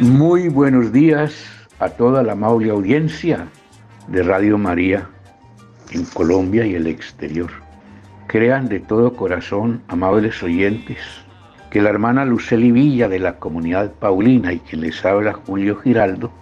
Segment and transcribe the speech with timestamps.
[0.00, 1.34] Muy buenos días
[1.78, 3.48] a toda la amable audiencia
[4.08, 5.08] de Radio María
[5.90, 7.50] en Colombia y el exterior.
[8.26, 10.98] Crean de todo corazón, amables oyentes,
[11.70, 16.32] que la hermana Luceli Villa de la comunidad Paulina y quien les habla Julio Giraldo,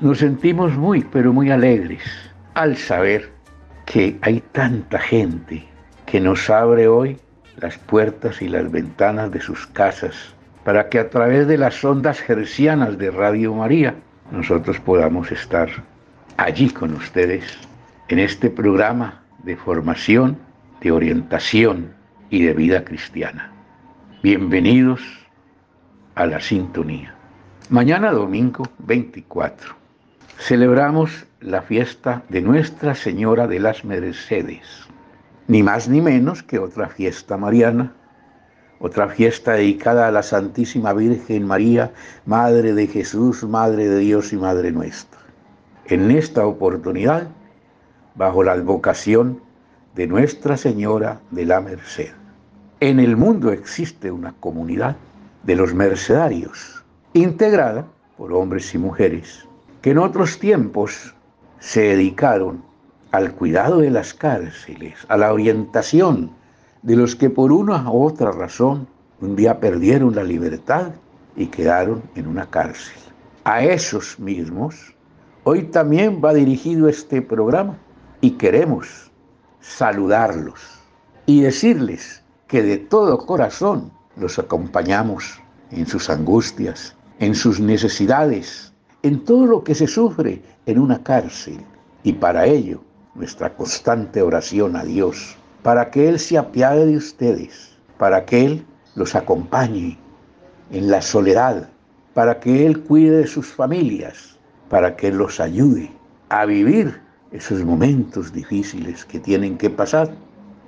[0.00, 2.27] nos sentimos muy, pero muy alegres
[2.58, 3.30] al saber
[3.86, 5.64] que hay tanta gente
[6.06, 7.16] que nos abre hoy
[7.56, 12.28] las puertas y las ventanas de sus casas para que a través de las ondas
[12.28, 13.94] hercianas de Radio María
[14.32, 15.68] nosotros podamos estar
[16.36, 17.44] allí con ustedes
[18.08, 20.36] en este programa de formación,
[20.80, 21.92] de orientación
[22.28, 23.52] y de vida cristiana.
[24.20, 25.00] Bienvenidos
[26.16, 27.14] a la sintonía.
[27.70, 29.76] Mañana domingo 24
[30.38, 34.88] celebramos la fiesta de Nuestra Señora de las Mercedes,
[35.46, 37.94] ni más ni menos que otra fiesta mariana,
[38.80, 41.92] otra fiesta dedicada a la Santísima Virgen María,
[42.26, 45.20] Madre de Jesús, Madre de Dios y Madre nuestra.
[45.84, 47.28] En esta oportunidad,
[48.16, 49.40] bajo la advocación
[49.94, 52.10] de Nuestra Señora de la Merced.
[52.80, 54.96] En el mundo existe una comunidad
[55.44, 57.86] de los mercedarios, integrada
[58.16, 59.46] por hombres y mujeres,
[59.82, 61.14] que en otros tiempos
[61.60, 62.62] se dedicaron
[63.10, 66.30] al cuidado de las cárceles, a la orientación
[66.82, 68.86] de los que por una u otra razón
[69.20, 70.92] un día perdieron la libertad
[71.36, 72.98] y quedaron en una cárcel.
[73.44, 74.94] A esos mismos,
[75.44, 77.78] hoy también va dirigido este programa
[78.20, 79.10] y queremos
[79.60, 80.60] saludarlos
[81.26, 85.40] y decirles que de todo corazón los acompañamos
[85.70, 91.58] en sus angustias, en sus necesidades, en todo lo que se sufre en una cárcel.
[92.02, 92.82] Y para ello,
[93.14, 98.66] nuestra constante oración a Dios, para que Él se apiade de ustedes, para que Él
[98.94, 99.98] los acompañe
[100.70, 101.70] en la soledad,
[102.12, 105.90] para que Él cuide de sus familias, para que Él los ayude
[106.28, 107.00] a vivir
[107.32, 110.10] esos momentos difíciles que tienen que pasar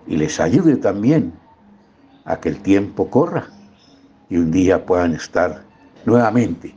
[0.06, 1.33] y les ayude también
[2.25, 3.49] a que el tiempo corra
[4.31, 5.62] y un día puedan estar
[6.06, 6.75] nuevamente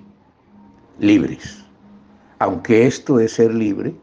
[1.00, 1.63] libres.
[2.44, 3.96] Aunque esto de ser libre,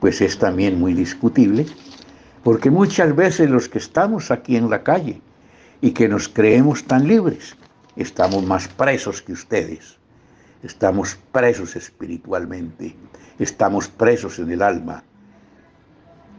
[0.00, 1.66] pues es también muy discutible,
[2.42, 5.22] porque muchas veces los que estamos aquí en la calle
[5.80, 7.56] y que nos creemos tan libres,
[7.94, 10.00] estamos más presos que ustedes.
[10.64, 12.96] Estamos presos espiritualmente,
[13.38, 15.04] estamos presos en el alma.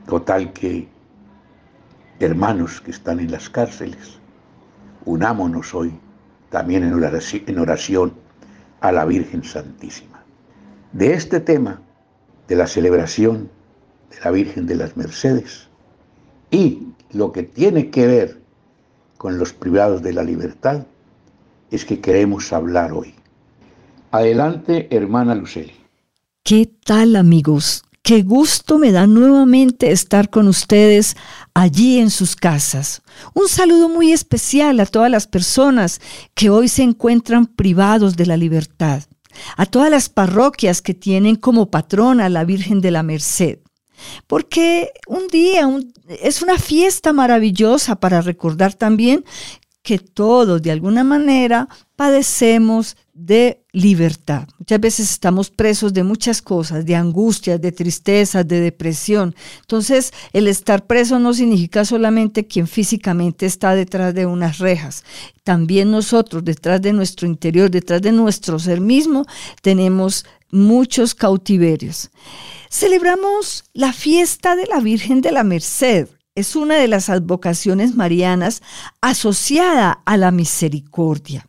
[0.05, 0.89] Total que
[2.19, 4.19] hermanos que están en las cárceles,
[5.05, 5.97] unámonos hoy
[6.49, 8.13] también en oración
[8.81, 10.08] a la Virgen Santísima.
[10.93, 11.81] De este tema,
[12.47, 13.49] de la celebración
[14.09, 15.67] de la Virgen de las Mercedes
[16.49, 18.41] y lo que tiene que ver
[19.17, 20.85] con los privados de la libertad,
[21.69, 23.13] es que queremos hablar hoy.
[24.11, 25.73] Adelante, hermana Luceli.
[26.43, 27.83] ¿Qué tal, amigos?
[28.01, 31.15] Qué gusto me da nuevamente estar con ustedes
[31.53, 33.03] allí en sus casas.
[33.35, 36.01] Un saludo muy especial a todas las personas
[36.33, 39.03] que hoy se encuentran privados de la libertad,
[39.57, 43.59] a todas las parroquias que tienen como patrona a la Virgen de la Merced.
[44.27, 45.69] Porque un día
[46.21, 49.25] es una fiesta maravillosa para recordar también
[49.81, 51.67] que todos de alguna manera
[51.99, 54.47] padecemos de libertad.
[54.57, 59.35] Muchas veces estamos presos de muchas cosas, de angustias, de tristezas, de depresión.
[59.59, 65.03] Entonces, el estar preso no significa solamente quien físicamente está detrás de unas rejas.
[65.43, 69.25] También nosotros, detrás de nuestro interior, detrás de nuestro ser mismo,
[69.61, 72.11] tenemos muchos cautiverios.
[72.69, 76.07] Celebramos la fiesta de la Virgen de la Merced
[76.39, 78.61] es una de las advocaciones marianas
[79.01, 81.45] asociada a la misericordia,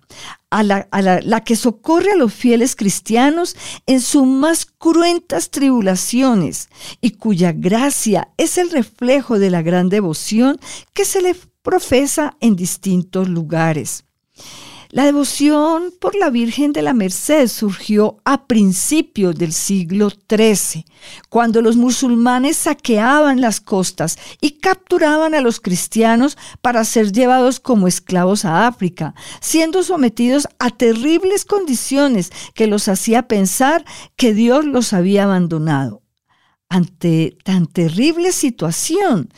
[0.51, 3.57] a, la, que socorre a los fieles cristianos
[3.87, 6.69] en sus más cruentas tribulaciones
[7.01, 10.59] y cuya gracia es el reflejo de la gran devoción
[10.93, 14.05] que se le profesa en distintos lugares.
[14.93, 20.85] La devoción por la Virgen de la Merced surgió a principios del siglo XIII,
[21.29, 27.87] cuando los musulmanes saqueaban las costas y capturaban a los cristianos para ser llevados como
[27.87, 33.85] esclavos a África, siendo sometidos a terribles condiciones que los hacía pensar
[34.17, 36.03] que Dios los había abandonado.
[36.69, 39.33] Ante tan terrible situación,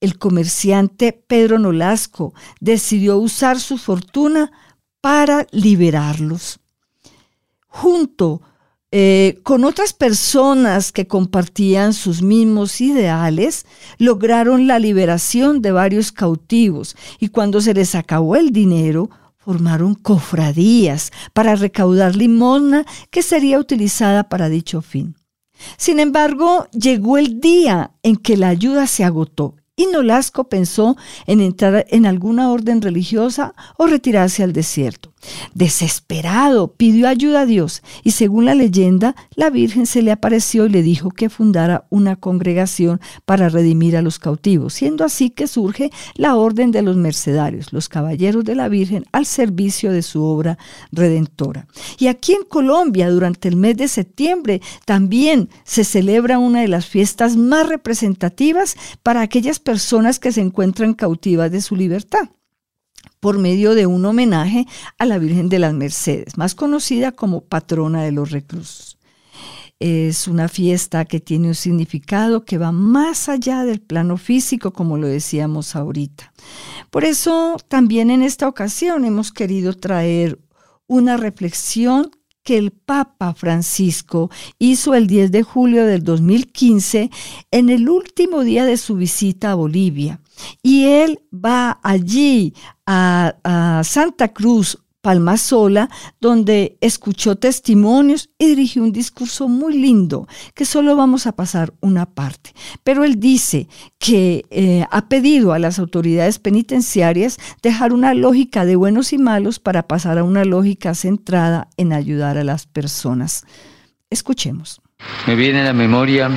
[0.00, 4.50] el comerciante Pedro Nolasco decidió usar su fortuna
[5.08, 6.60] para liberarlos.
[7.66, 8.42] Junto
[8.90, 13.64] eh, con otras personas que compartían sus mismos ideales,
[13.96, 19.08] lograron la liberación de varios cautivos y cuando se les acabó el dinero,
[19.38, 25.16] formaron cofradías para recaudar limosna que sería utilizada para dicho fin.
[25.78, 30.96] Sin embargo, llegó el día en que la ayuda se agotó y Nolasco pensó
[31.26, 35.14] en entrar en alguna orden religiosa o retirarse al desierto.
[35.54, 40.70] Desesperado, pidió ayuda a Dios y según la leyenda, la Virgen se le apareció y
[40.70, 45.90] le dijo que fundara una congregación para redimir a los cautivos, siendo así que surge
[46.14, 50.58] la Orden de los Mercedarios, los Caballeros de la Virgen al servicio de su obra
[50.92, 51.66] redentora.
[51.98, 56.86] Y aquí en Colombia, durante el mes de septiembre, también se celebra una de las
[56.86, 62.28] fiestas más representativas para aquellas personas que se encuentran cautivas de su libertad
[63.20, 64.66] por medio de un homenaje
[64.98, 68.98] a la Virgen de las Mercedes, más conocida como patrona de los reclusos.
[69.80, 74.98] Es una fiesta que tiene un significado que va más allá del plano físico, como
[74.98, 76.32] lo decíamos ahorita.
[76.90, 80.40] Por eso también en esta ocasión hemos querido traer
[80.88, 82.10] una reflexión
[82.48, 87.10] que el Papa Francisco hizo el 10 de julio del 2015
[87.50, 90.22] en el último día de su visita a Bolivia.
[90.62, 92.54] Y él va allí
[92.86, 95.88] a, Santa Cruz, Palmasola,
[96.20, 102.06] donde escuchó testimonios y dirigió un discurso muy lindo, que solo vamos a pasar una
[102.06, 102.52] parte.
[102.84, 103.68] Pero él dice
[103.98, 109.58] que eh, ha pedido a las autoridades penitenciarias dejar una lógica de buenos y malos
[109.58, 113.44] para pasar a una lógica centrada en ayudar a las personas.
[114.10, 114.80] Escuchemos.
[115.26, 116.30] Me viene a la memoria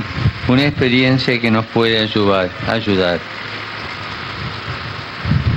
[0.47, 2.51] una experiencia que nos puede ayudar.
[2.67, 3.19] ayudar.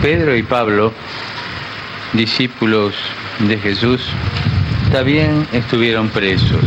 [0.00, 0.92] Pedro y Pablo,
[2.14, 2.94] discípulos
[3.40, 4.00] de Jesús,
[4.90, 6.64] también estuvieron presos,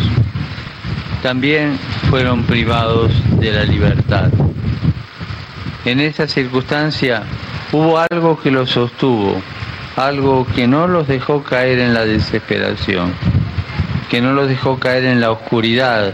[1.24, 1.80] también
[2.10, 4.30] fueron privados de la libertad.
[5.86, 7.24] En esa circunstancia
[7.72, 9.42] hubo algo que los sostuvo,
[9.96, 13.14] algo que no los dejó caer en la desesperación,
[14.10, 16.14] que no los dejó caer en la oscuridad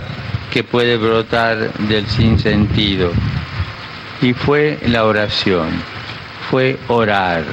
[0.52, 3.12] que puede brotar del sinsentido.
[4.22, 5.68] Y fue la oración
[6.54, 7.44] fue orar.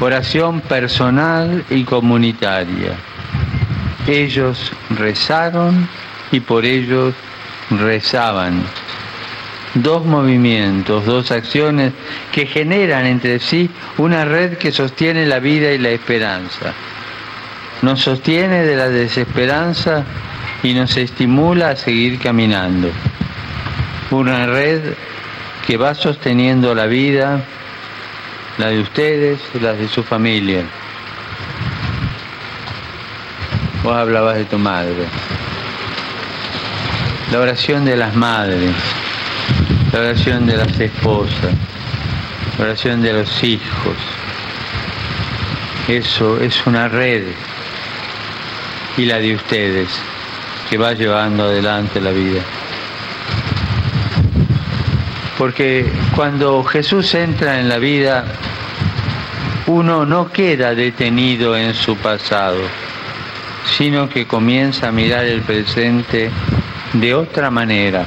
[0.00, 2.96] Oración personal y comunitaria.
[4.08, 5.88] Ellos rezaron
[6.32, 7.14] y por ellos
[7.70, 8.62] rezaban.
[9.74, 11.92] Dos movimientos, dos acciones
[12.32, 16.72] que generan entre sí una red que sostiene la vida y la esperanza.
[17.82, 20.04] Nos sostiene de la desesperanza
[20.62, 22.88] y nos estimula a seguir caminando.
[24.10, 24.94] Una red
[25.66, 27.44] que va sosteniendo la vida,
[28.58, 30.64] la de ustedes, la de su familia.
[33.82, 35.06] Vos hablabas de tu madre.
[37.32, 38.74] La oración de las madres,
[39.92, 41.52] la oración de las esposas,
[42.58, 43.96] la oración de los hijos.
[45.88, 47.24] Eso es una red
[48.96, 49.88] y la de ustedes
[50.70, 52.40] que va llevando adelante la vida.
[55.44, 55.84] Porque
[56.16, 58.24] cuando Jesús entra en la vida,
[59.66, 62.62] uno no queda detenido en su pasado,
[63.76, 66.30] sino que comienza a mirar el presente
[66.94, 68.06] de otra manera,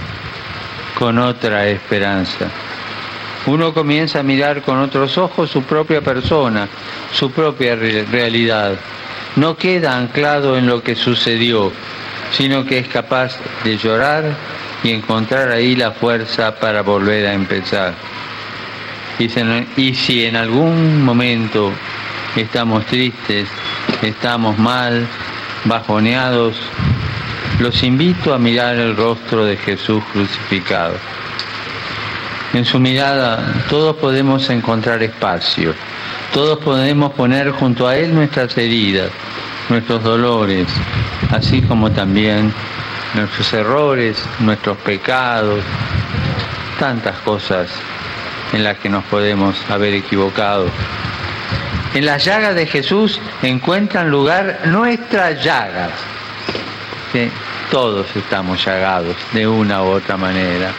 [0.98, 2.48] con otra esperanza.
[3.46, 6.67] Uno comienza a mirar con otros ojos su propia persona,
[7.13, 8.79] su propia realidad.
[9.36, 11.72] No queda anclado en lo que sucedió,
[12.32, 17.93] sino que es capaz de llorar y encontrar ahí la fuerza para volver a empezar.
[19.19, 21.72] Y si en algún momento
[22.36, 23.48] estamos tristes,
[24.01, 25.07] estamos mal,
[25.65, 26.55] bajoneados,
[27.60, 30.93] los invito a mirar el rostro de Jesús crucificado.
[32.53, 35.74] En su mirada todos podemos encontrar espacio,
[36.34, 39.10] todos podemos poner junto a Él nuestras heridas,
[39.69, 40.67] nuestros dolores,
[41.31, 42.53] así como también
[43.14, 45.64] nuestros errores, nuestros pecados,
[46.80, 47.70] tantas cosas
[48.54, 50.68] en las que nos podemos haber equivocado.
[51.94, 55.92] En las llagas de Jesús encuentran lugar nuestras llagas.
[57.72, 60.72] Todos estamos llagados de una u otra manera.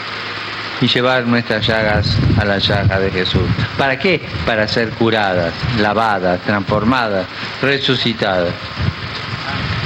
[0.81, 3.43] Y llevar nuestras llagas a la llaga de Jesús.
[3.77, 4.21] ¿Para qué?
[4.47, 7.27] Para ser curadas, lavadas, transformadas,
[7.61, 8.55] resucitadas.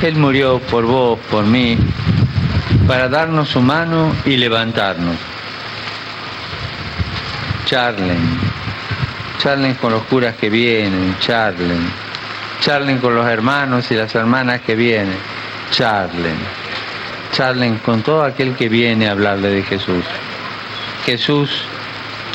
[0.03, 1.79] Él murió por vos, por mí,
[2.87, 5.17] para darnos su mano y levantarnos.
[7.65, 8.39] Charlen,
[9.39, 11.91] charlen con los curas que vienen, charlen,
[12.61, 15.17] charlen con los hermanos y las hermanas que vienen,
[15.71, 16.37] charlen,
[17.33, 20.05] charlen con todo aquel que viene a hablarle de Jesús.
[21.07, 21.51] Jesús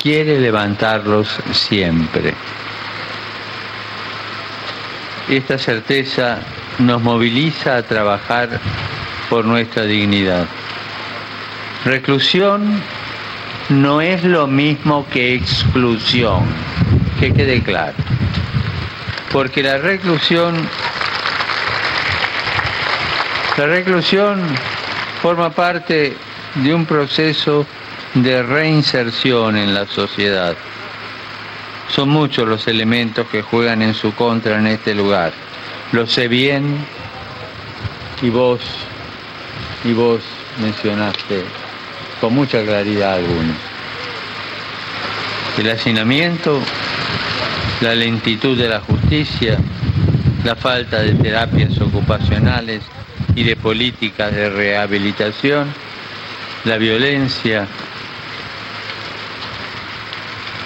[0.02, 2.34] quiere levantarlos siempre.
[5.30, 6.40] Y esta certeza
[6.80, 8.62] nos moviliza a trabajar
[9.30, 10.48] por nuestra dignidad.
[11.86, 12.82] Reclusión
[13.70, 16.46] no es lo mismo que exclusión,
[17.20, 17.96] que quede claro.
[19.32, 20.56] Porque la reclusión,
[23.58, 24.42] la reclusión
[25.22, 26.16] forma parte
[26.56, 27.66] de un proceso
[28.14, 30.56] de reinserción en la sociedad.
[31.90, 35.34] Son muchos los elementos que juegan en su contra en este lugar.
[35.92, 36.86] Lo sé bien
[38.22, 38.62] y vos,
[39.88, 40.22] y vos
[40.62, 41.46] mencionaste
[42.20, 43.56] con mucha claridad algunos.
[45.58, 46.60] El hacinamiento,
[47.80, 49.58] la lentitud de la justicia,
[50.44, 52.82] la falta de terapias ocupacionales
[53.34, 55.74] y de políticas de rehabilitación,
[56.66, 57.66] la violencia,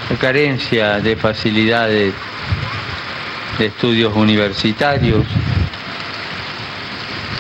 [0.10, 2.14] la carencia de facilidades
[3.60, 5.26] de estudios universitarios,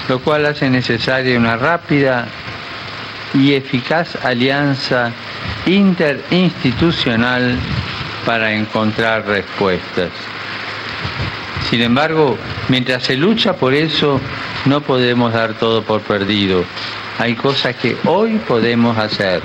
[0.07, 2.27] lo cual hace necesaria una rápida
[3.33, 5.11] y eficaz alianza
[5.65, 7.57] interinstitucional
[8.25, 10.09] para encontrar respuestas.
[11.69, 12.37] Sin embargo,
[12.69, 14.19] mientras se lucha por eso,
[14.65, 16.63] no podemos dar todo por perdido.
[17.19, 19.41] Hay cosas que hoy podemos hacer.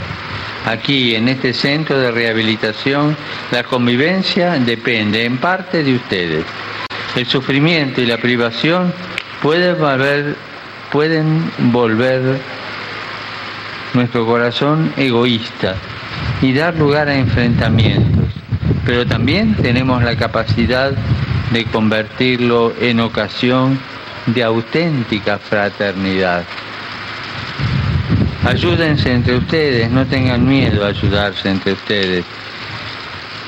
[0.67, 3.17] Aquí, en este centro de rehabilitación,
[3.53, 6.45] la convivencia depende en parte de ustedes.
[7.15, 8.93] El sufrimiento y la privación
[9.43, 9.77] pueden
[11.73, 12.39] volver,
[13.95, 15.75] nuestro corazón egoísta
[16.43, 18.33] y dar lugar a enfrentamientos,
[18.85, 20.93] pero también tenemos la capacidad
[21.51, 23.79] de convertirlo en ocasión
[24.27, 26.45] de auténtica fraternidad.
[28.45, 32.25] Ayúdense entre ustedes, no tengan miedo a ayudarse entre ustedes.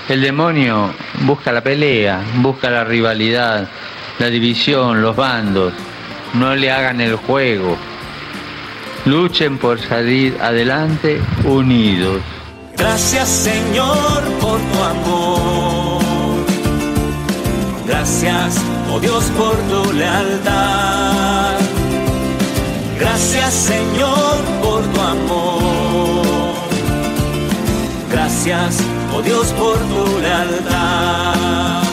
[0.09, 0.91] El demonio
[1.21, 3.69] busca la pelea, busca la rivalidad,
[4.19, 5.73] la división, los bandos.
[6.35, 7.77] No le hagan el juego,
[9.05, 12.21] Luchen por salir adelante unidos.
[12.77, 16.03] Gracias Señor por tu amor.
[17.87, 18.57] Gracias,
[18.93, 21.55] oh Dios, por tu lealtad.
[22.99, 26.27] Gracias Señor por tu amor.
[28.11, 28.79] Gracias,
[29.15, 31.88] oh Dios, por tu lealtad.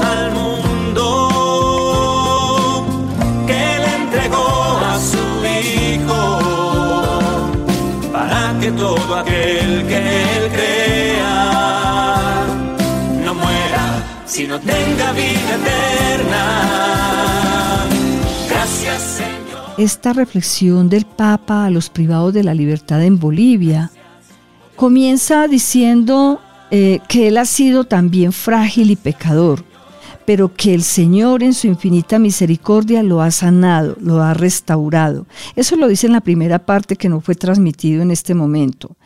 [0.00, 0.72] Al mundo
[8.62, 12.44] que todo aquel que él crea
[13.24, 16.44] no muera, sino tenga vida eterna.
[18.48, 19.64] Gracias, Señor.
[19.78, 23.90] Esta reflexión del Papa a los privados de la libertad en Bolivia
[24.76, 29.64] comienza diciendo eh, que él ha sido también frágil y pecador
[30.32, 35.26] pero que el Señor en su infinita misericordia lo ha sanado, lo ha restaurado.
[35.56, 38.96] Eso lo dice en la primera parte que no fue transmitido en este momento.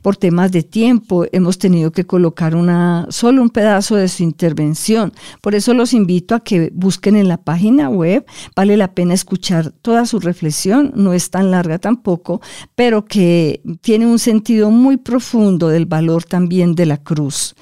[0.00, 5.12] Por temas de tiempo hemos tenido que colocar una, solo un pedazo de su intervención.
[5.40, 8.24] Por eso los invito a que busquen en la página web.
[8.54, 10.92] Vale la pena escuchar toda su reflexión.
[10.94, 12.40] No es tan larga tampoco,
[12.76, 17.56] pero que tiene un sentido muy profundo del valor también de la cruz.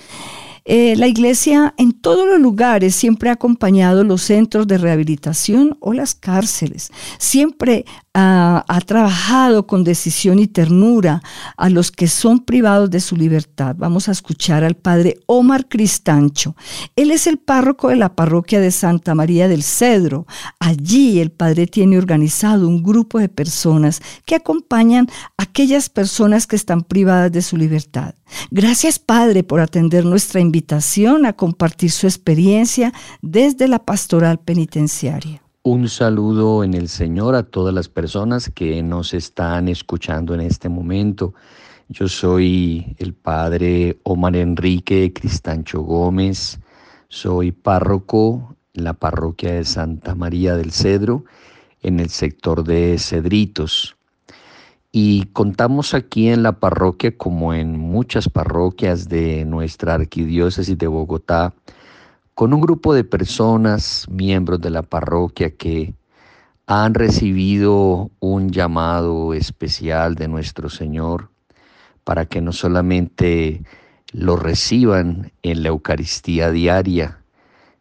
[0.67, 5.93] Eh, la iglesia en todos los lugares siempre ha acompañado los centros de rehabilitación o
[5.93, 6.91] las cárceles.
[7.19, 11.23] Siempre ha, trabajado con decisión y ternura
[11.57, 13.75] a los que son privados de su libertad.
[13.77, 16.55] Vamos a escuchar al padre Omar Cristancho.
[16.97, 20.27] Él es el párroco de la parroquia de Santa María del Cedro.
[20.61, 26.57] Allí el padre tiene organizado un grupo de personas que acompañan a aquellas personas que
[26.57, 28.15] están privadas de su libertad.
[28.51, 30.54] Gracias Padre por atender nuestra invitación
[31.27, 32.93] a compartir su experiencia
[33.23, 35.43] desde la pastoral penitenciaria.
[35.63, 40.69] Un saludo en el Señor a todas las personas que nos están escuchando en este
[40.69, 41.35] momento.
[41.89, 46.61] Yo soy el padre Omar Enrique Cristancho Gómez,
[47.09, 51.25] soy párroco en la parroquia de Santa María del Cedro,
[51.83, 53.94] en el sector de Cedritos.
[54.97, 61.53] Y contamos aquí en la parroquia, como en muchas parroquias de nuestra arquidiócesis de Bogotá,
[62.35, 65.97] con un grupo de personas, miembros de la parroquia, que
[66.69, 71.29] han recibido un llamado especial de nuestro Señor
[72.05, 73.65] para que no solamente
[74.13, 77.19] lo reciban en la Eucaristía diaria,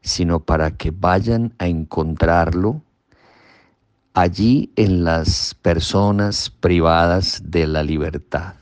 [0.02, 2.82] sino para que vayan a encontrarlo
[4.14, 8.56] allí en las personas privadas de la libertad.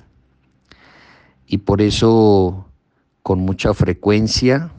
[1.46, 2.66] Y por eso,
[3.22, 4.72] con mucha frecuencia,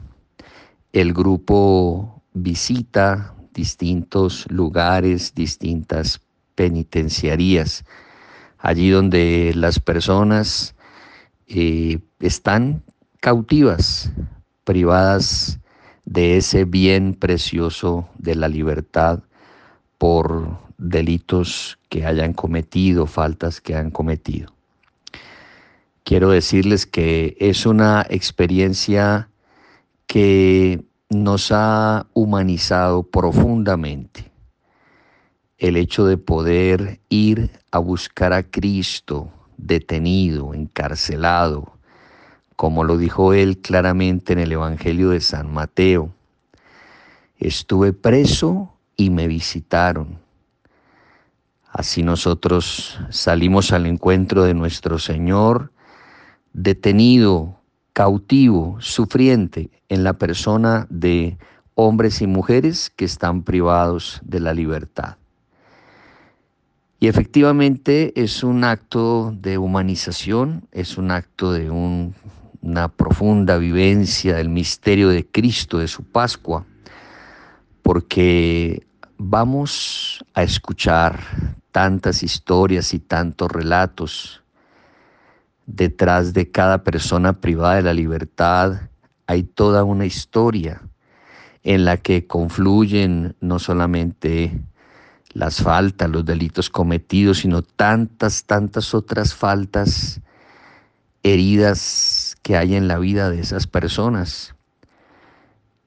[0.91, 6.19] el grupo visita distintos lugares, distintas
[6.55, 7.85] penitenciarías,
[8.57, 10.75] allí donde las personas
[11.47, 12.83] eh, están
[13.19, 14.11] cautivas,
[14.63, 15.59] privadas
[16.05, 19.21] de ese bien precioso de la libertad
[20.03, 24.53] por delitos que hayan cometido, faltas que han cometido.
[26.03, 29.29] Quiero decirles que es una experiencia
[30.05, 34.29] que nos ha humanizado profundamente.
[35.57, 41.77] El hecho de poder ir a buscar a Cristo detenido, encarcelado,
[42.57, 46.13] como lo dijo él claramente en el Evangelio de San Mateo.
[47.37, 50.19] Estuve preso y me visitaron.
[51.71, 55.71] Así nosotros salimos al encuentro de nuestro Señor,
[56.53, 57.59] detenido,
[57.93, 61.37] cautivo, sufriente en la persona de
[61.75, 65.17] hombres y mujeres que están privados de la libertad.
[66.99, 74.49] Y efectivamente es un acto de humanización, es un acto de una profunda vivencia del
[74.49, 76.65] misterio de Cristo, de su Pascua,
[77.83, 81.19] porque vamos a escuchar
[81.71, 84.41] tantas historias y tantos relatos.
[85.65, 88.89] Detrás de cada persona privada de la libertad
[89.27, 90.81] hay toda una historia
[91.63, 94.59] en la que confluyen no solamente
[95.33, 100.21] las faltas, los delitos cometidos, sino tantas, tantas otras faltas,
[101.23, 104.55] heridas que hay en la vida de esas personas.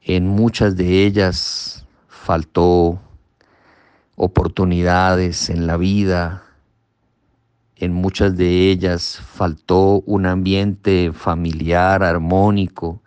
[0.02, 1.85] En muchas de ellas
[2.26, 3.00] faltó
[4.16, 6.42] oportunidades en la vida,
[7.76, 13.00] en muchas de ellas faltó un ambiente familiar armónico,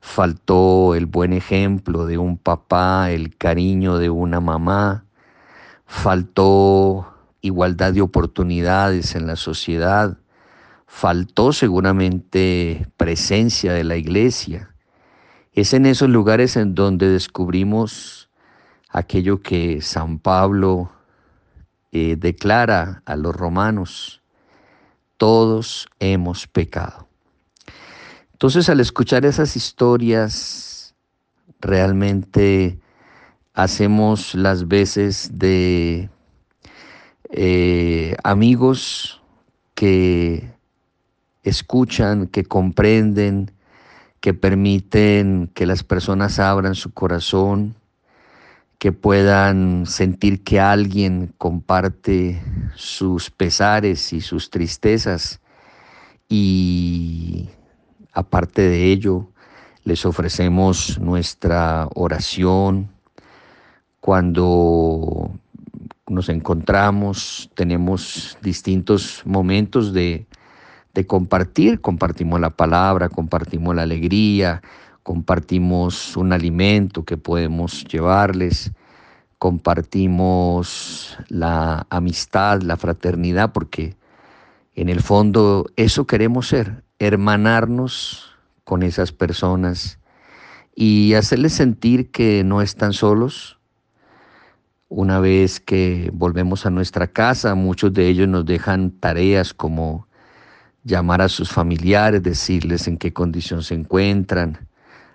[0.00, 5.04] faltó el buen ejemplo de un papá, el cariño de una mamá,
[5.84, 10.16] faltó igualdad de oportunidades en la sociedad,
[10.86, 14.74] faltó seguramente presencia de la iglesia.
[15.52, 18.19] Es en esos lugares en donde descubrimos
[18.90, 20.90] aquello que San Pablo
[21.92, 24.20] eh, declara a los romanos,
[25.16, 27.08] todos hemos pecado.
[28.32, 30.94] Entonces al escuchar esas historias,
[31.60, 32.78] realmente
[33.54, 36.08] hacemos las veces de
[37.30, 39.20] eh, amigos
[39.74, 40.50] que
[41.42, 43.50] escuchan, que comprenden,
[44.20, 47.74] que permiten que las personas abran su corazón,
[48.80, 52.42] que puedan sentir que alguien comparte
[52.74, 55.42] sus pesares y sus tristezas.
[56.30, 57.50] Y
[58.14, 59.28] aparte de ello
[59.84, 62.88] les ofrecemos nuestra oración,
[64.00, 65.30] cuando
[66.08, 70.26] nos encontramos, tenemos distintos momentos de,
[71.06, 74.62] compartir, compartimos la palabra, compartimos la alegría,
[75.02, 78.72] compartimos un alimento que podemos llevarles,
[79.38, 83.96] compartimos la amistad, la fraternidad, porque
[84.74, 89.98] en el fondo eso queremos ser, hermanarnos con esas personas
[90.74, 93.58] y hacerles sentir que no están solos,
[94.88, 100.08] una vez que volvemos a nuestra casa, muchos de ellos nos dejan tareas como
[100.82, 104.69] llamar a sus familiares, decirles en qué condición se encuentran.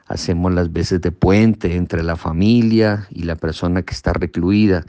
[0.08, 4.86] Hacemos las veces de puente entre la familia y la persona que está recluida.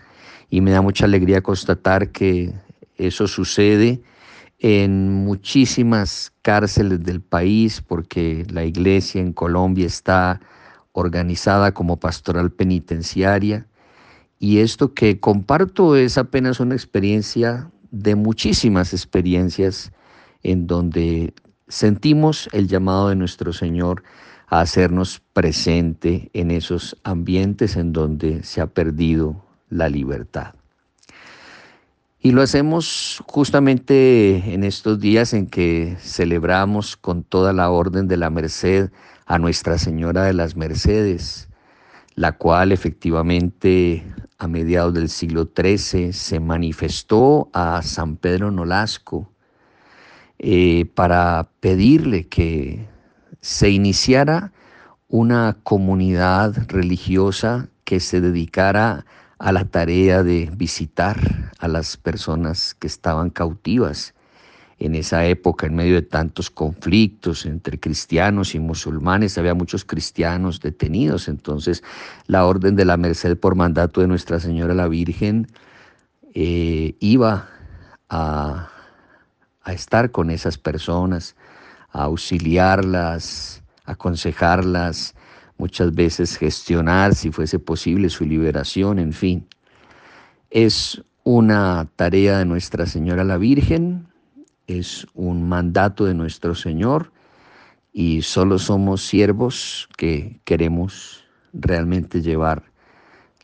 [0.50, 2.52] Y me da mucha alegría constatar que
[2.96, 4.02] eso sucede
[4.58, 10.40] en muchísimas cárceles del país porque la iglesia en Colombia está
[10.92, 13.66] organizada como pastoral penitenciaria
[14.38, 19.92] y esto que comparto es apenas una experiencia de muchísimas experiencias
[20.42, 21.32] en donde
[21.68, 24.02] sentimos el llamado de nuestro Señor
[24.46, 30.54] a hacernos presente en esos ambientes en donde se ha perdido la libertad.
[32.20, 38.16] Y lo hacemos justamente en estos días en que celebramos con toda la orden de
[38.16, 38.90] la Merced
[39.26, 41.48] a Nuestra Señora de las Mercedes,
[42.14, 44.04] la cual efectivamente
[44.38, 49.30] a mediados del siglo XIII se manifestó a San Pedro Nolasco
[50.38, 52.86] eh, para pedirle que
[53.46, 54.50] se iniciara
[55.06, 59.06] una comunidad religiosa que se dedicara
[59.38, 64.14] a la tarea de visitar a las personas que estaban cautivas
[64.80, 70.60] en esa época, en medio de tantos conflictos entre cristianos y musulmanes, había muchos cristianos
[70.60, 71.28] detenidos.
[71.28, 71.84] Entonces,
[72.26, 75.46] la Orden de la Merced por mandato de Nuestra Señora la Virgen
[76.34, 77.48] eh, iba
[78.08, 78.70] a,
[79.62, 81.36] a estar con esas personas,
[81.90, 85.14] a auxiliarlas, aconsejarlas,
[85.58, 89.46] muchas veces gestionar, si fuese posible, su liberación, en fin.
[90.50, 94.08] Es una tarea de Nuestra Señora la Virgen,
[94.66, 97.12] es un mandato de nuestro Señor
[97.92, 102.64] y solo somos siervos que queremos realmente llevar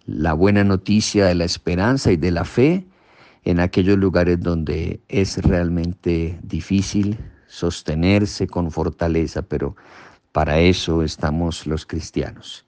[0.04, 2.86] la buena noticia de la esperanza y de la fe
[3.44, 7.18] en aquellos lugares donde es realmente difícil
[7.52, 9.76] sostenerse con fortaleza, pero
[10.32, 12.64] para eso estamos los cristianos.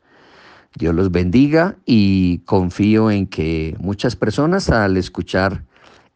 [0.77, 5.65] Dios los bendiga y confío en que muchas personas al escuchar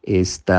[0.02, 0.52] este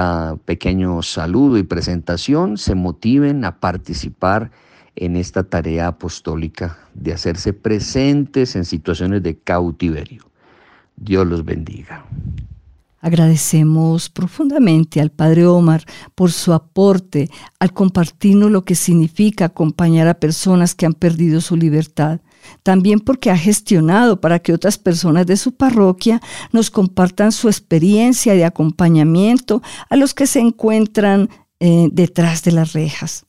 [0.45, 4.50] pequeño saludo y presentación se motiven a participar
[4.95, 10.26] en esta tarea apostólica de hacerse presentes en situaciones de cautiverio.
[10.95, 12.06] Dios los bendiga.
[13.01, 15.85] Agradecemos profundamente al Padre Omar
[16.15, 21.55] por su aporte al compartirnos lo que significa acompañar a personas que han perdido su
[21.55, 22.19] libertad
[22.63, 28.33] también porque ha gestionado para que otras personas de su parroquia nos compartan su experiencia
[28.33, 33.25] de acompañamiento a los que se encuentran eh, detrás de las rejas.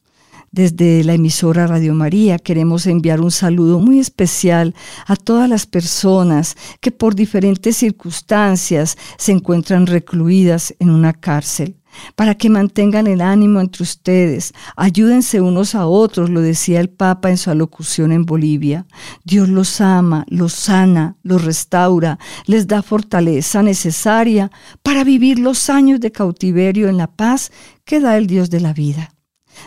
[0.53, 4.75] Desde la emisora Radio María queremos enviar un saludo muy especial
[5.07, 11.77] a todas las personas que por diferentes circunstancias se encuentran recluidas en una cárcel
[12.17, 14.53] para que mantengan el ánimo entre ustedes.
[14.75, 18.87] Ayúdense unos a otros, lo decía el Papa en su alocución en Bolivia.
[19.23, 24.51] Dios los ama, los sana, los restaura, les da fortaleza necesaria
[24.83, 27.53] para vivir los años de cautiverio en la paz
[27.85, 29.15] que da el Dios de la vida.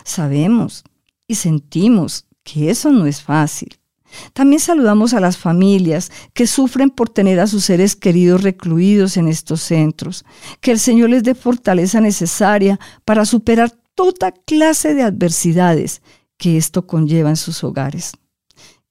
[0.04, 0.84] Sabemos
[1.28, 3.78] y sentimos que eso no es fácil.
[4.34, 9.28] También saludamos a las familias que sufren por tener a sus seres queridos recluidos en
[9.28, 10.24] estos centros.
[10.62, 16.02] Que el Señor les dé fortaleza necesaria para superar toda clase de adversidades
[16.38, 18.14] que esto conlleva en sus hogares.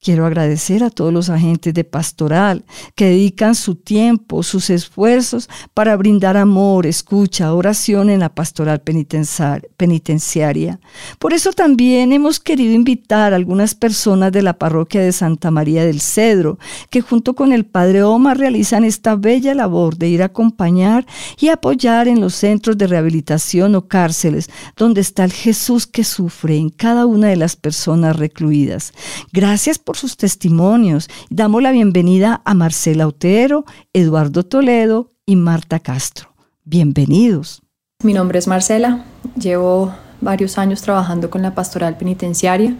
[0.03, 5.95] Quiero agradecer a todos los agentes de pastoral que dedican su tiempo, sus esfuerzos para
[5.95, 10.81] brindar amor, escucha, oración en la pastoral penitenciaria.
[11.19, 15.85] Por eso también hemos querido invitar a algunas personas de la parroquia de Santa María
[15.85, 20.25] del Cedro, que junto con el Padre Omar realizan esta bella labor de ir a
[20.25, 21.05] acompañar
[21.39, 26.57] y apoyar en los centros de rehabilitación o cárceles, donde está el Jesús que sufre
[26.57, 28.91] en cada una de las personas recluidas.
[29.31, 31.09] Gracias por sus testimonios.
[31.29, 36.33] Damos la bienvenida a Marcela Otero, Eduardo Toledo y Marta Castro.
[36.63, 37.61] Bienvenidos.
[38.03, 39.05] Mi nombre es Marcela,
[39.37, 42.75] llevo varios años trabajando con la pastoral penitenciaria.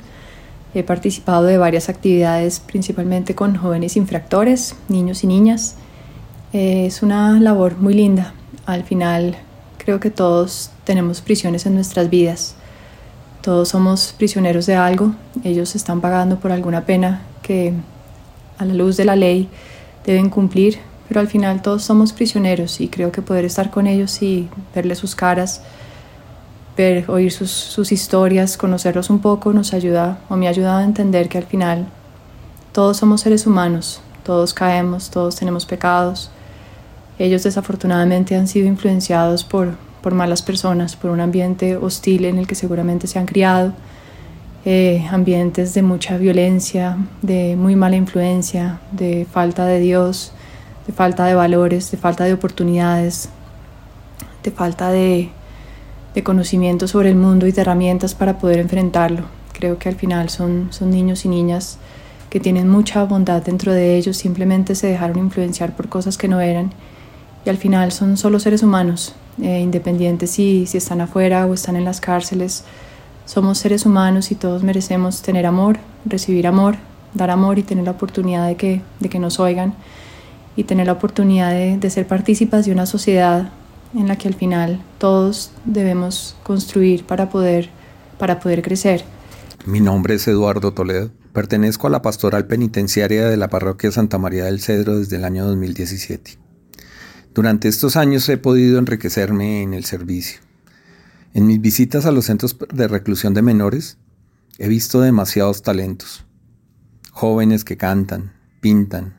[0.73, 5.76] He participado de varias actividades, principalmente con jóvenes infractores, niños y niñas.
[6.52, 8.34] Es una labor muy linda.
[8.65, 9.38] Al final
[9.78, 12.56] creo que todos tenemos prisiones en nuestras vidas
[13.43, 17.73] todos somos prisioneros de algo, ellos están pagando por alguna pena que
[18.58, 19.49] a la luz de la ley
[20.06, 20.79] deben cumplir,
[21.10, 24.99] pero al final todos somos prisioneros y creo que poder estar con ellos y verles
[24.99, 25.62] sus caras,
[26.77, 30.86] ver, oír sus, sus historias, conocerlos un poco nos ayuda o me ha ayudado a
[30.86, 31.88] entender que al final
[32.71, 36.32] todos somos seres humanos, todos caemos, todos tenemos pecados.
[37.19, 42.45] Ellos desafortunadamente han sido influenciados por, por malas personas, por un ambiente hostil en el
[42.45, 43.73] que seguramente se han criado,
[44.65, 50.33] eh, ambientes de mucha violencia, de muy mala influencia, de falta de Dios,
[50.85, 53.29] de falta de valores, de falta de oportunidades,
[54.43, 55.29] de falta de,
[56.13, 59.23] de conocimiento sobre el mundo y de herramientas para poder enfrentarlo.
[59.53, 61.77] Creo que al final son, son niños y niñas
[62.29, 66.41] que tienen mucha bondad dentro de ellos, simplemente se dejaron influenciar por cosas que no
[66.41, 66.71] eran
[67.45, 71.75] y al final son solo seres humanos eh, independientes si, si están afuera o están
[71.75, 72.63] en las cárceles.
[73.25, 76.75] Somos seres humanos y todos merecemos tener amor, recibir amor,
[77.13, 79.73] dar amor y tener la oportunidad de que, de que nos oigan
[80.55, 83.51] y tener la oportunidad de, de ser partícipas de una sociedad
[83.95, 87.69] en la que al final todos debemos construir para poder,
[88.17, 89.03] para poder crecer.
[89.65, 91.11] Mi nombre es Eduardo Toledo.
[91.31, 95.45] Pertenezco a la pastoral penitenciaria de la parroquia Santa María del Cedro desde el año
[95.45, 96.42] 2017.
[97.33, 100.39] Durante estos años he podido enriquecerme en el servicio.
[101.33, 103.97] En mis visitas a los centros de reclusión de menores
[104.59, 106.25] he visto demasiados talentos.
[107.11, 109.15] Jóvenes que cantan, pintan,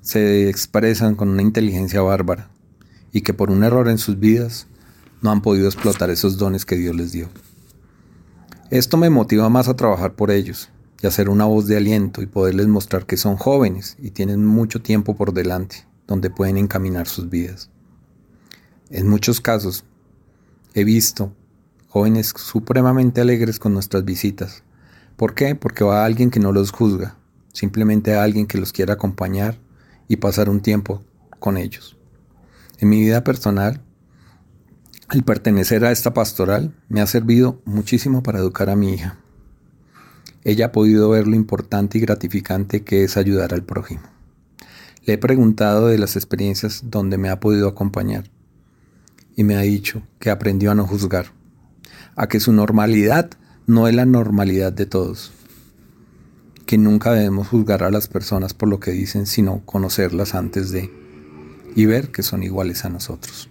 [0.00, 2.50] se expresan con una inteligencia bárbara
[3.12, 4.66] y que por un error en sus vidas
[5.22, 7.28] no han podido explotar esos dones que Dios les dio.
[8.70, 12.20] Esto me motiva más a trabajar por ellos y a ser una voz de aliento
[12.20, 17.08] y poderles mostrar que son jóvenes y tienen mucho tiempo por delante donde pueden encaminar
[17.08, 17.70] sus vidas.
[18.90, 19.84] En muchos casos
[20.74, 21.32] he visto
[21.88, 24.62] jóvenes supremamente alegres con nuestras visitas.
[25.16, 25.54] ¿Por qué?
[25.54, 27.16] Porque va alguien que no los juzga,
[27.52, 29.58] simplemente a alguien que los quiere acompañar
[30.08, 31.02] y pasar un tiempo
[31.38, 31.96] con ellos.
[32.78, 33.80] En mi vida personal,
[35.12, 39.18] el pertenecer a esta pastoral me ha servido muchísimo para educar a mi hija.
[40.44, 44.15] Ella ha podido ver lo importante y gratificante que es ayudar al prójimo.
[45.06, 48.24] Le he preguntado de las experiencias donde me ha podido acompañar
[49.36, 51.26] y me ha dicho que aprendió a no juzgar,
[52.16, 53.30] a que su normalidad
[53.68, 55.30] no es la normalidad de todos,
[56.66, 60.90] que nunca debemos juzgar a las personas por lo que dicen, sino conocerlas antes de
[61.76, 63.48] y ver que son iguales a nosotros.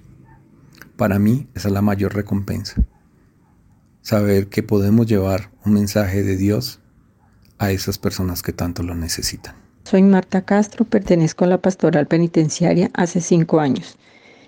[0.98, 2.84] Para mí esa es la mayor recompensa,
[4.02, 6.82] saber que podemos llevar un mensaje de Dios
[7.60, 9.65] a esas personas que tanto lo necesitan.
[9.88, 13.98] Soy Marta Castro, pertenezco a la pastoral penitenciaria hace cinco años.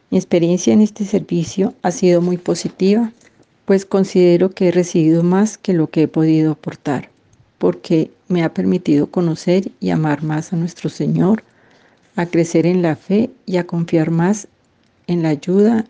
[0.09, 3.11] Mi experiencia en este servicio ha sido muy positiva,
[3.65, 7.11] pues considero que he recibido más que lo que he podido aportar,
[7.59, 11.43] porque me ha permitido conocer y amar más a nuestro Señor,
[12.15, 14.47] a crecer en la fe y a confiar más
[15.05, 15.85] en la ayuda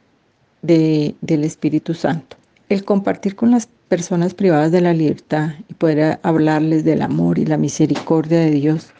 [0.61, 2.35] del Espíritu Santo.
[2.67, 7.45] El compartir con las personas privadas de la libertad y poder hablarles del amor y
[7.45, 8.91] la misericordia de Dios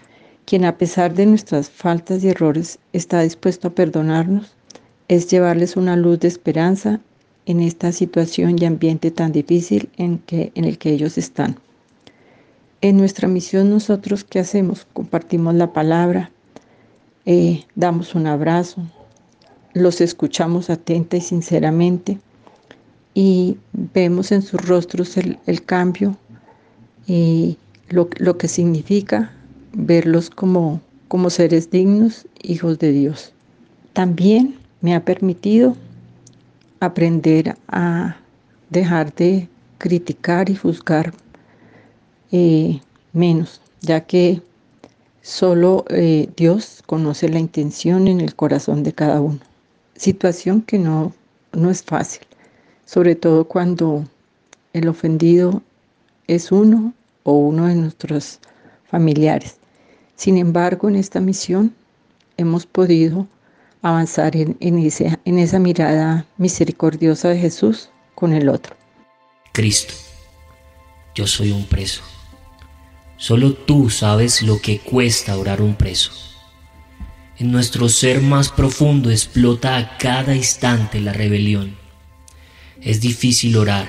[0.48, 4.56] quien a pesar de nuestras faltas y errores está dispuesto a perdonarnos,
[5.10, 7.02] es llevarles una luz de esperanza
[7.46, 11.58] en esta situación y ambiente tan difícil en, que, en el que ellos están.
[12.80, 14.88] En nuestra misión nosotros, ¿qué hacemos?
[14.94, 16.32] Compartimos la palabra,
[17.26, 18.82] eh, damos un abrazo,
[19.74, 22.20] los escuchamos atenta y sinceramente
[23.14, 26.16] y vemos en sus rostros el, cambio
[27.06, 27.58] y
[27.90, 29.34] lo, lo que significa
[29.78, 33.32] verlos como, como seres dignos, hijos de Dios.
[33.94, 35.76] También me ha permitido
[36.80, 38.18] aprender a
[38.70, 41.13] dejar de criticar y juzgar
[42.32, 42.82] eh,
[43.13, 44.42] menos, ya que
[45.22, 49.40] solo eh, Dios conoce la intención en el corazón de cada uno.
[49.96, 51.13] Situación que no,
[51.54, 52.26] no es fácil,
[52.86, 54.06] sobre todo cuando
[54.74, 55.62] el ofendido
[56.28, 58.40] es uno o uno de nuestros
[58.86, 59.57] familiares.
[60.17, 61.75] Sin embargo, en esta misión
[62.38, 63.27] hemos podido
[63.84, 68.75] avanzar en, esa mirada misericordiosa de Jesús con el otro.
[69.53, 69.93] Cristo,
[71.13, 72.01] yo soy un preso.
[73.17, 76.12] Solo tú sabes lo que cuesta orar un preso.
[77.38, 81.77] En nuestro ser más profundo explota a cada instante la rebelión.
[82.82, 83.88] Es difícil orar,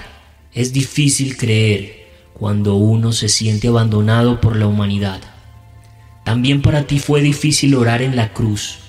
[0.53, 5.38] es difícil creer cuando uno se siente abandonado por la humanidad.
[6.29, 8.81] También para ti fue difícil orar en la cruz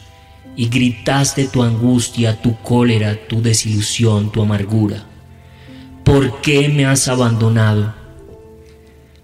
[0.58, 5.06] y gritaste tu angustia, tu cólera, tu desilusión, tu amargura.
[6.04, 7.96] ¿Por qué me has abandonado?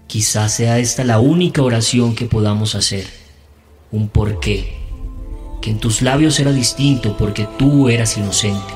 [0.06, 3.04] Quizás sea esta la única oración que podamos hacer.
[3.92, 4.78] Un por qué.
[5.60, 8.72] Que en tus labios era distinto porque tú eras inocente.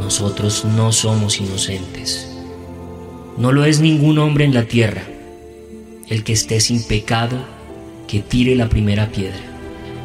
[0.00, 2.28] Nosotros no somos inocentes.
[3.38, 5.04] No lo es ningún hombre en la tierra.
[6.08, 7.59] El que esté sin pecado,
[8.10, 9.38] que tire la primera piedra.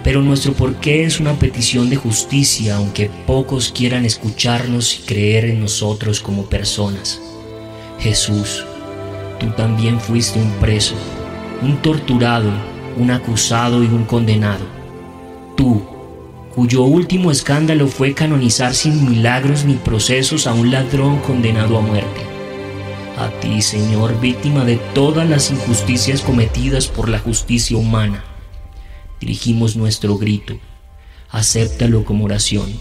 [0.03, 5.61] Pero nuestro porqué es una petición de justicia, aunque pocos quieran escucharnos y creer en
[5.61, 7.19] nosotros como personas.
[7.99, 8.63] Jesús,
[9.39, 10.93] tú también fuiste un preso,
[11.63, 12.51] un torturado,
[12.97, 14.65] un acusado y un condenado.
[15.57, 15.81] Tú,
[16.53, 22.34] cuyo último escándalo fue canonizar sin milagros ni procesos a un ladrón condenado a muerte
[23.17, 28.23] a ti, Señor, víctima de todas las injusticias cometidas por la justicia humana.
[29.19, 30.59] Dirigimos nuestro grito,
[31.29, 32.73] acéptalo como oración.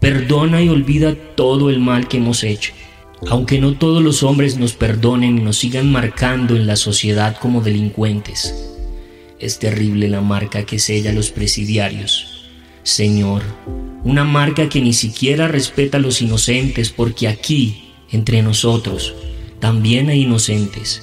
[0.00, 2.72] Perdona y olvida todo el mal que hemos hecho.
[3.28, 7.62] Aunque no todos los hombres nos perdonen y nos sigan marcando en la sociedad como
[7.62, 8.54] delincuentes.
[9.38, 12.50] Es terrible la marca que sella los presidiarios.
[12.82, 13.42] Señor,
[14.02, 19.14] una marca que ni siquiera respeta a los inocentes porque aquí, entre nosotros,
[19.64, 21.00] también hay inocentes,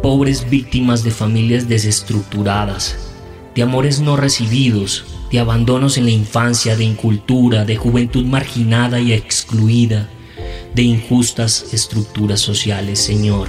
[0.00, 2.96] pobres víctimas de familias desestructuradas,
[3.52, 9.12] de amores no recibidos, de abandonos en la infancia, de incultura, de juventud marginada y
[9.12, 10.08] excluida,
[10.72, 13.48] de injustas estructuras sociales, Señor.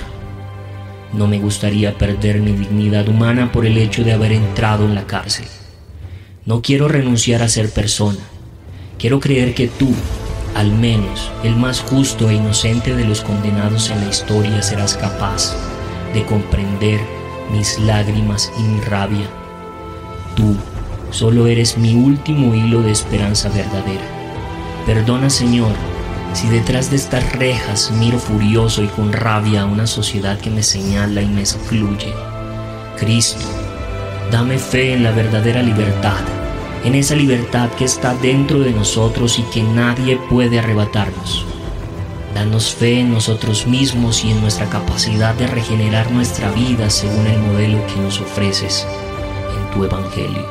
[1.13, 5.05] No me gustaría perder mi dignidad humana por el hecho de haber entrado en la
[5.05, 5.45] cárcel.
[6.45, 8.21] No quiero renunciar a ser persona.
[8.97, 9.93] Quiero creer que tú,
[10.57, 15.55] al menos el más justo e inocente de los condenados en la historia, serás capaz
[16.15, 16.99] de comprender
[17.51, 19.27] mis lágrimas y mi rabia.
[20.35, 20.55] Tú
[21.11, 24.03] solo eres mi último hilo de esperanza verdadera.
[24.87, 25.73] Perdona, Señor,
[26.33, 30.63] si detrás de estas rejas miro furioso y con rabia a una sociedad que me
[30.63, 32.11] señala y me excluye.
[32.97, 33.45] Cristo,
[34.31, 36.23] dame fe en la verdadera libertad,
[36.83, 41.45] en esa libertad que está dentro de nosotros y que nadie puede arrebatarnos.
[42.33, 47.39] Danos fe en nosotros mismos y en nuestra capacidad de regenerar nuestra vida según el
[47.39, 48.85] modelo que nos ofreces
[49.57, 50.45] en tu Evangelio.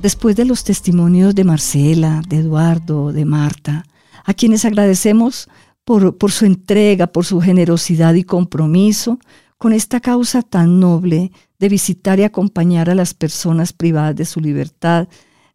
[0.00, 3.84] Después de los testimonios de Marcela, de Eduardo, de Marta,
[4.24, 5.48] a quienes agradecemos
[5.84, 9.18] por, por, su entrega, por su generosidad y compromiso
[9.58, 11.30] con esta causa tan noble
[11.62, 15.06] de visitar y acompañar a las personas privadas de su libertad,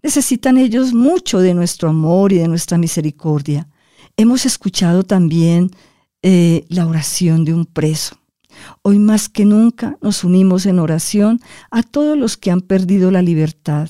[0.01, 3.67] necesitan ellos mucho de nuestro amor y de nuestra misericordia.
[4.15, 5.69] Hemos escuchado también
[6.21, 8.15] eh, la oración de un preso.
[8.83, 11.41] Hoy más que nunca nos unimos en oración
[11.71, 13.89] a todos los que han perdido la libertad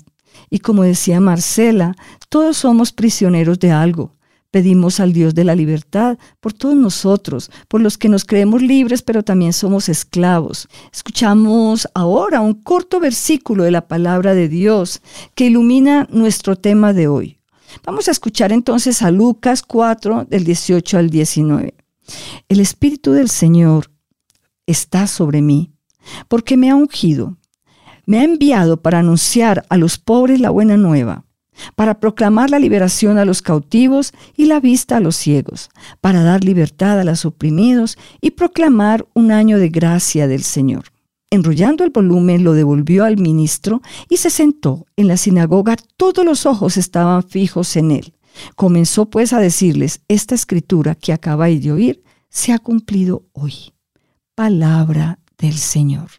[0.49, 1.95] y como decía Marcela,
[2.29, 4.16] todos somos prisioneros de algo.
[4.51, 9.01] Pedimos al Dios de la libertad por todos nosotros, por los que nos creemos libres,
[9.01, 10.67] pero también somos esclavos.
[10.93, 15.01] Escuchamos ahora un corto versículo de la palabra de Dios
[15.35, 17.39] que ilumina nuestro tema de hoy.
[17.85, 21.75] Vamos a escuchar entonces a Lucas 4 del 18 al 19.
[22.47, 23.91] El Espíritu del Señor
[24.65, 25.73] está sobre mí,
[26.29, 27.37] porque me ha ungido
[28.07, 31.25] me ha enviado para anunciar a los pobres la buena nueva,
[31.75, 35.69] para proclamar la liberación a los cautivos y la vista a los ciegos,
[36.01, 40.85] para dar libertad a los oprimidos y proclamar un año de gracia del Señor.
[41.29, 44.85] Enrollando el volumen lo devolvió al ministro y se sentó.
[44.95, 48.13] En la sinagoga todos los ojos estaban fijos en él.
[48.55, 53.73] Comenzó pues a decirles, esta escritura que acabáis de oír se ha cumplido hoy.
[54.35, 56.11] Palabra del Señor.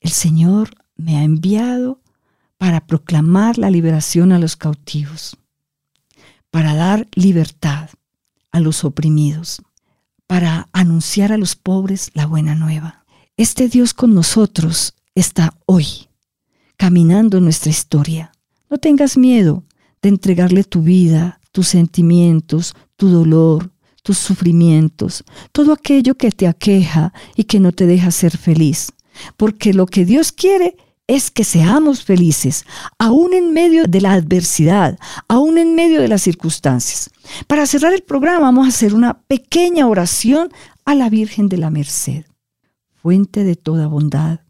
[0.00, 2.00] El Señor me ha enviado
[2.64, 5.36] para proclamar la liberación a los cautivos,
[6.50, 7.90] para dar libertad
[8.52, 9.60] a los oprimidos,
[10.26, 13.04] para anunciar a los pobres la buena nueva.
[13.36, 16.08] Este Dios con nosotros está hoy,
[16.78, 18.32] caminando en nuestra historia.
[18.70, 19.64] No tengas miedo
[20.00, 23.72] de entregarle tu vida, tus sentimientos, tu dolor,
[24.02, 25.22] tus sufrimientos,
[25.52, 28.90] todo aquello que te aqueja y que no te deja ser feliz.
[29.36, 32.64] Porque lo que Dios quiere es que seamos felices,
[32.98, 37.10] aún en medio de la adversidad, aún en medio de las circunstancias.
[37.46, 40.50] Para cerrar el programa vamos a hacer una pequeña oración
[40.84, 42.24] a la Virgen de la Merced,
[42.94, 44.40] fuente de toda bondad,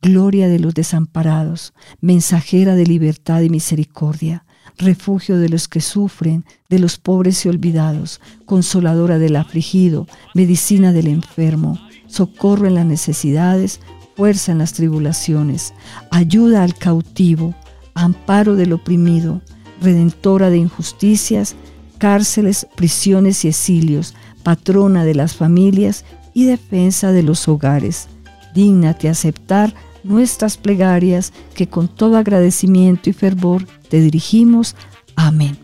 [0.00, 4.46] gloria de los desamparados, mensajera de libertad y misericordia,
[4.78, 11.08] refugio de los que sufren, de los pobres y olvidados, consoladora del afligido, medicina del
[11.08, 13.80] enfermo, socorro en las necesidades,
[14.20, 15.72] fuerza en las tribulaciones,
[16.10, 17.54] ayuda al cautivo,
[17.94, 19.40] amparo del oprimido,
[19.80, 21.56] redentora de injusticias,
[21.96, 26.04] cárceles, prisiones y exilios, patrona de las familias
[26.34, 28.08] y defensa de los hogares.
[28.54, 29.72] Dígnate aceptar
[30.04, 34.76] nuestras plegarias que con todo agradecimiento y fervor te dirigimos.
[35.16, 35.56] Amén.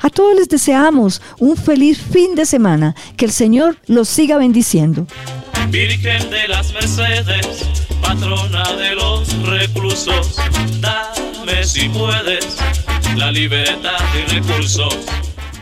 [0.00, 2.94] A todos les deseamos un feliz fin de semana.
[3.18, 5.06] Que el Señor los siga bendiciendo.
[5.68, 7.64] Virgen de las Mercedes
[8.00, 10.36] patrona de los reclusos,
[10.80, 12.58] dame si puedes
[13.16, 14.96] la libertad y recursos.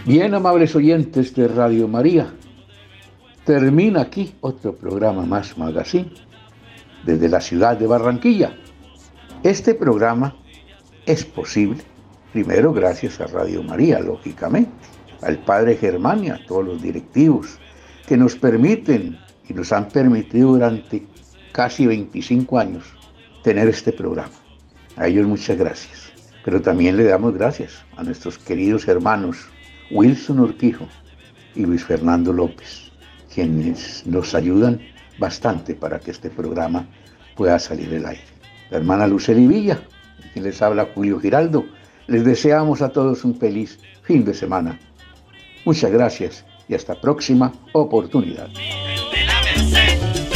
[0.04, 2.32] Bien, amables oyentes de Radio María,
[3.44, 6.10] termina aquí otro programa más Magazine
[7.04, 8.56] desde la ciudad de Barranquilla.
[9.42, 10.36] Este programa
[11.04, 11.82] es posible,
[12.32, 14.72] primero gracias a Radio María, lógicamente,
[15.22, 17.58] al Padre Germán y a todos los directivos
[18.06, 19.18] que nos permiten
[19.48, 21.06] y nos han permitido durante
[21.52, 22.84] casi 25 años
[23.42, 24.30] tener este programa.
[24.96, 26.12] A ellos muchas gracias.
[26.44, 29.48] Pero también le damos gracias a nuestros queridos hermanos
[29.90, 30.86] Wilson Urquijo
[31.54, 32.90] y Luis Fernando López,
[33.34, 34.80] quienes nos ayudan
[35.18, 36.86] bastante para que este programa
[37.36, 38.22] pueda salir al aire.
[38.70, 39.80] La hermana Lucely Villa,
[40.32, 41.64] quien les habla Julio Giraldo,
[42.06, 44.78] les deseamos a todos un feliz fin de semana.
[45.64, 48.48] Muchas gracias y hasta próxima oportunidad.
[49.58, 50.27] dancing.